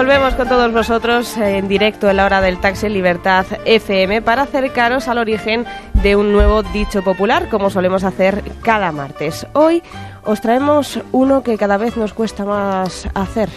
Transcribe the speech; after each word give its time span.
Volvemos 0.00 0.34
con 0.34 0.48
todos 0.48 0.72
vosotros 0.72 1.36
en 1.36 1.68
directo 1.68 2.08
en 2.08 2.16
la 2.16 2.24
hora 2.24 2.40
del 2.40 2.58
taxi 2.58 2.88
Libertad 2.88 3.44
FM 3.66 4.22
para 4.22 4.44
acercaros 4.44 5.08
al 5.08 5.18
origen 5.18 5.66
de 5.92 6.16
un 6.16 6.32
nuevo 6.32 6.62
dicho 6.62 7.02
popular, 7.04 7.50
como 7.50 7.68
solemos 7.68 8.02
hacer 8.02 8.42
cada 8.62 8.92
martes. 8.92 9.46
Hoy 9.52 9.82
os 10.24 10.40
traemos 10.40 10.98
uno 11.12 11.42
que 11.42 11.58
cada 11.58 11.76
vez 11.76 11.98
nos 11.98 12.14
cuesta 12.14 12.46
más 12.46 13.10
hacer, 13.12 13.50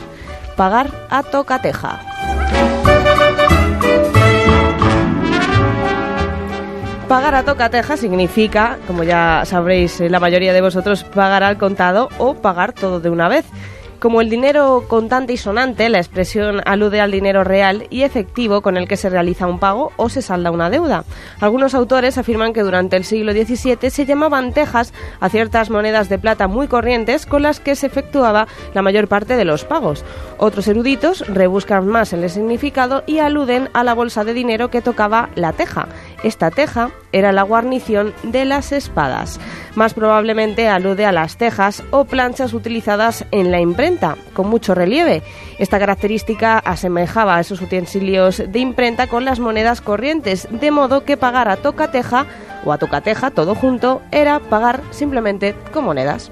pagar 0.58 0.90
a 1.10 1.24
tocateja. 1.24 2.02
Pagar 7.08 7.36
a 7.36 7.44
tocateja 7.44 7.96
significa, 7.96 8.80
como 8.86 9.06
ya 9.06 9.44
sabréis 9.46 10.02
la 10.02 10.20
mayoría 10.20 10.52
de 10.52 10.60
vosotros, 10.60 11.06
pagar 11.06 11.44
al 11.44 11.58
contado 11.58 12.10
o 12.18 12.36
pagar 12.36 12.74
todo 12.74 13.00
de 13.00 13.10
una 13.10 13.30
vez. 13.30 13.46
Como 14.04 14.20
el 14.20 14.30
dinero 14.30 14.84
contante 14.90 15.32
y 15.32 15.38
sonante, 15.38 15.88
la 15.88 16.00
expresión 16.00 16.60
alude 16.66 17.00
al 17.00 17.10
dinero 17.10 17.46
real 17.46 17.88
y 17.90 18.02
efectivo 18.02 18.60
con 18.60 18.76
el 18.76 18.86
que 18.86 18.98
se 18.98 19.10
realiza 19.10 19.48
un 19.48 19.60
pago 19.60 19.94
o 19.96 20.10
se 20.10 20.22
salda 20.22 20.52
una 20.52 20.70
deuda. 20.70 21.06
Algunos 21.40 21.74
autores 21.74 22.18
afirman 22.18 22.52
que 22.52 22.64
durante 22.64 22.98
el 22.98 23.06
siglo 23.06 23.32
XVII 23.32 23.90
se 23.90 24.06
llamaban 24.06 24.52
tejas 24.52 24.94
a 25.22 25.30
ciertas 25.30 25.70
monedas 25.70 26.10
de 26.10 26.20
plata 26.20 26.50
muy 26.50 26.68
corrientes 26.68 27.26
con 27.26 27.44
las 27.44 27.62
que 27.62 27.78
se 27.78 27.88
efectuaba 27.88 28.50
la 28.74 28.82
mayor 28.82 29.08
parte 29.08 29.38
de 29.38 29.46
los 29.46 29.64
pagos. 29.64 30.04
Otros 30.38 30.68
eruditos 30.68 31.26
rebuscan 31.26 31.88
más 31.88 32.12
el 32.12 32.30
significado 32.30 33.06
y 33.08 33.20
aluden 33.20 33.70
a 33.72 33.86
la 33.86 33.94
bolsa 33.94 34.26
de 34.26 34.34
dinero 34.34 34.70
que 34.70 34.82
tocaba 34.82 35.30
la 35.36 35.54
teja. 35.54 35.88
Esta 36.24 36.52
teja 36.52 36.90
era 37.14 37.32
la 37.32 37.44
guarnición 37.44 38.14
de 38.24 38.44
las 38.44 38.74
espadas. 38.74 39.40
Más 39.76 39.94
probablemente 39.94 40.68
alude 40.68 41.06
a 41.06 41.14
las 41.14 41.38
tejas 41.38 41.84
o 41.92 42.06
planchas 42.06 42.54
utilizadas 42.54 43.26
en 43.32 43.52
la 43.52 43.62
imprenta, 43.62 44.18
con 44.34 44.50
mucho 44.50 44.76
relieve. 44.76 45.24
Esta 45.58 45.80
característica 45.80 46.60
asemejaba 46.60 47.38
a 47.38 47.40
esos 47.40 47.62
utensilios 47.62 48.44
de 48.46 48.60
imprenta 48.60 49.08
con 49.08 49.24
las 49.24 49.40
monedas 49.40 49.80
corrientes, 49.80 50.48
de 50.52 50.72
modo 50.72 51.06
que 51.06 51.16
pagar 51.16 51.48
a 51.48 51.58
tocateja 51.58 52.26
o 52.66 52.74
a 52.74 52.78
tocateja 52.78 53.32
todo 53.32 53.56
junto 53.56 54.02
era 54.12 54.40
pagar 54.40 54.82
simplemente 54.92 55.56
con 55.72 55.86
monedas. 55.86 56.32